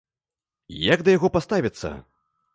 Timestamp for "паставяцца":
1.37-1.95